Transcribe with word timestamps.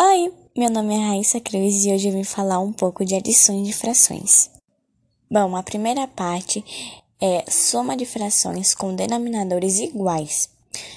Oi, 0.00 0.32
meu 0.56 0.70
nome 0.70 0.94
é 0.94 1.08
Raíssa 1.08 1.40
Cruz 1.40 1.84
e 1.84 1.92
hoje 1.92 2.06
eu 2.06 2.12
vim 2.12 2.22
falar 2.22 2.60
um 2.60 2.72
pouco 2.72 3.04
de 3.04 3.16
adições 3.16 3.66
de 3.66 3.72
frações. 3.72 4.48
Bom, 5.28 5.56
a 5.56 5.62
primeira 5.64 6.06
parte 6.06 6.64
é 7.20 7.44
soma 7.50 7.96
de 7.96 8.06
frações 8.06 8.76
com 8.76 8.94
denominadores 8.94 9.80
iguais. 9.80 10.50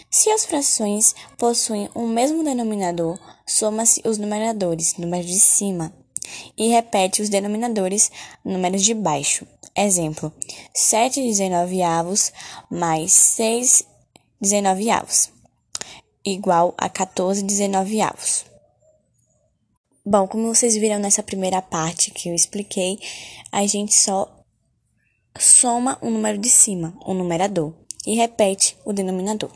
Se 0.07 0.29
as 0.29 0.45
frações 0.45 1.15
possuem 1.35 1.89
o 1.95 2.05
mesmo 2.05 2.43
denominador, 2.43 3.17
soma-se 3.43 4.07
os 4.07 4.19
numeradores, 4.19 4.95
números 4.97 5.25
de 5.25 5.39
cima, 5.39 5.91
e 6.55 6.67
repete 6.67 7.23
os 7.23 7.29
denominadores, 7.29 8.11
números 8.45 8.83
de 8.83 8.93
baixo. 8.93 9.47
Exemplo: 9.75 10.31
7 10.75 11.23
19 11.23 11.81
avos 11.81 12.31
mais 12.69 13.11
6 13.13 13.83
19 14.39 14.91
avos, 14.91 15.31
igual 16.23 16.75
a 16.77 16.87
14 16.87 17.41
19 17.41 17.99
avos. 17.99 18.50
Bom, 20.03 20.27
como 20.27 20.47
vocês 20.47 20.75
viram 20.75 20.97
nessa 20.97 21.21
primeira 21.21 21.61
parte 21.61 22.09
que 22.09 22.27
eu 22.27 22.33
expliquei, 22.33 22.97
a 23.51 23.67
gente 23.67 23.93
só 23.93 24.27
soma 25.37 25.99
o 26.01 26.09
número 26.09 26.39
de 26.39 26.49
cima, 26.49 26.97
o 27.05 27.13
numerador, 27.13 27.71
e 28.07 28.15
repete 28.15 28.75
o 28.83 28.93
denominador. 28.93 29.51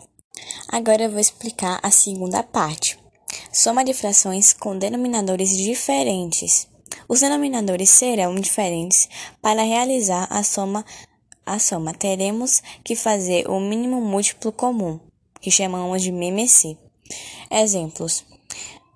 Agora 0.68 1.02
eu 1.02 1.10
vou 1.10 1.20
explicar 1.20 1.80
a 1.82 1.90
segunda 1.90 2.44
parte. 2.44 3.00
Soma 3.52 3.84
de 3.84 3.92
frações 3.92 4.54
com 4.54 4.78
denominadores 4.78 5.50
diferentes. 5.58 6.68
Os 7.10 7.22
denominadores 7.22 7.90
serão 7.90 8.36
diferentes 8.36 9.10
para 9.42 9.64
realizar 9.64 10.28
a 10.30 10.44
soma. 10.44 10.86
A 11.44 11.58
soma 11.58 11.92
teremos 11.92 12.62
que 12.84 12.96
fazer 12.96 13.50
o 13.50 13.60
mínimo 13.60 14.00
múltiplo 14.00 14.52
comum, 14.52 15.00
que 15.42 15.50
chamamos 15.50 16.04
de 16.04 16.12
MMC. 16.12 16.78
Exemplos: 17.50 18.24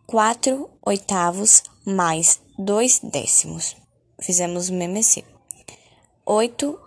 4 0.09 0.67
oitavos 0.89 1.61
mais 1.85 2.41
2 2.57 3.01
décimos. 3.03 3.77
Fizemos 4.19 4.69
o 4.69 4.73
MMC. 4.73 5.23
8 6.25 6.79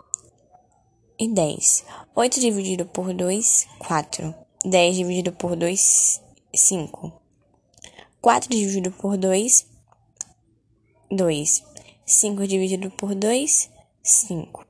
e 1.21 1.29
10. 1.29 1.85
8 2.17 2.41
dividido 2.41 2.87
por 2.87 3.15
2, 3.15 3.69
4. 3.79 4.35
10 4.65 4.97
dividido 4.97 5.33
por 5.33 5.55
2, 5.55 6.21
5. 6.53 7.23
4 8.21 8.51
dividido 8.51 8.91
por 8.91 9.17
2, 9.17 9.67
2. 11.09 11.65
5 12.05 12.47
dividido 12.49 12.91
por 12.91 13.15
2, 13.15 13.71
5. 14.03 14.67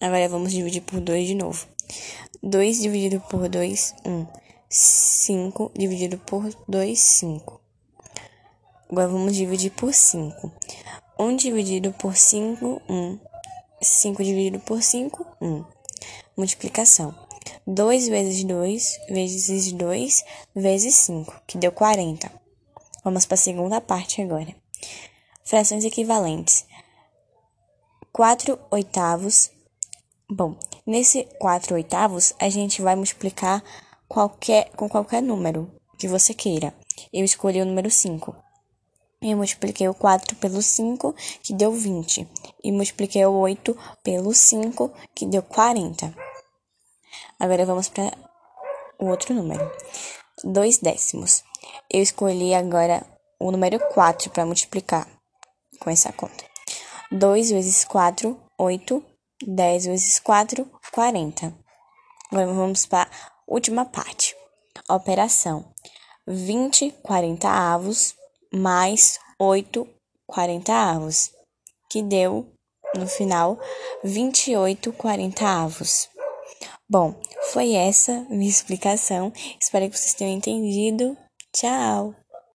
Agora 0.00 0.26
vamos 0.28 0.52
dividir 0.52 0.82
por 0.82 1.00
2 1.00 1.28
de 1.28 1.34
novo. 1.34 1.66
2 2.42 2.80
dividido 2.80 3.20
por 3.28 3.46
2, 3.46 3.94
1. 4.06 4.28
5 4.70 5.72
dividido 5.74 6.18
por 6.18 6.50
2, 6.66 6.98
5. 6.98 7.63
Agora 8.94 9.08
vamos 9.08 9.34
dividir 9.34 9.72
por 9.72 9.92
5. 9.92 10.52
1 11.18 11.36
dividido 11.36 11.92
por 11.94 12.16
5, 12.16 12.80
1. 12.88 13.18
5 13.82 14.22
dividido 14.22 14.60
por 14.60 14.80
5, 14.80 15.26
1. 15.40 15.64
Multiplicação. 16.36 17.12
2 17.66 18.08
vezes 18.08 18.44
2 18.44 19.00
vezes 19.08 19.72
2 19.72 20.24
vezes 20.54 20.94
5, 20.94 21.42
que 21.44 21.58
deu 21.58 21.72
40. 21.72 22.30
Vamos 23.02 23.26
para 23.26 23.34
a 23.34 23.38
segunda 23.38 23.80
parte 23.80 24.22
agora. 24.22 24.54
Frações 25.42 25.84
equivalentes. 25.84 26.64
4 28.12 28.56
oitavos. 28.70 29.50
Bom, 30.30 30.54
nesse 30.86 31.24
4 31.40 31.74
oitavos, 31.74 32.32
a 32.38 32.48
gente 32.48 32.80
vai 32.80 32.94
multiplicar 32.94 33.60
qualquer, 34.06 34.70
com 34.76 34.88
qualquer 34.88 35.20
número 35.20 35.68
que 35.98 36.06
você 36.06 36.32
queira. 36.32 36.72
Eu 37.12 37.24
escolhi 37.24 37.60
o 37.60 37.66
número 37.66 37.90
5. 37.90 38.43
E 39.24 39.34
multipliquei 39.34 39.88
o 39.88 39.94
4 39.94 40.36
pelo 40.36 40.60
5, 40.60 41.14
que 41.42 41.54
deu 41.54 41.72
20. 41.72 42.28
E 42.62 42.70
multipliquei 42.70 43.24
o 43.24 43.32
8 43.32 43.74
pelo 44.02 44.34
5, 44.34 44.92
que 45.14 45.24
deu 45.24 45.42
40. 45.42 46.14
Agora 47.40 47.64
vamos 47.64 47.88
para 47.88 48.12
o 48.98 49.06
outro 49.06 49.32
número. 49.32 49.72
2 50.44 50.76
décimos. 50.76 51.42
Eu 51.90 52.02
escolhi 52.02 52.54
agora 52.54 53.02
o 53.40 53.50
número 53.50 53.80
4 53.94 54.28
para 54.28 54.44
multiplicar 54.44 55.08
com 55.80 55.88
essa 55.88 56.12
conta. 56.12 56.44
2 57.10 57.50
vezes 57.50 57.82
4, 57.82 58.38
8. 58.58 59.02
10 59.46 59.86
vezes 59.86 60.20
4, 60.20 60.70
40. 60.92 61.54
Agora 62.30 62.46
vamos 62.46 62.84
para 62.84 63.04
a 63.04 63.32
última 63.48 63.86
parte. 63.86 64.36
Operação. 64.86 65.64
20 66.26 66.90
40 67.02 67.48
avos 67.48 68.14
mais 68.54 69.18
8 69.38 69.86
40 70.26 70.72
avos, 70.72 71.30
que 71.90 72.02
deu, 72.02 72.46
no 72.96 73.06
final, 73.06 73.58
28 74.02 74.92
40 74.92 75.46
avos. 75.46 76.08
Bom, 76.88 77.14
foi 77.52 77.72
essa 77.72 78.26
minha 78.30 78.50
explicação. 78.50 79.32
Espero 79.60 79.90
que 79.90 79.98
vocês 79.98 80.14
tenham 80.14 80.36
entendido. 80.36 81.16
Tchau! 81.52 82.14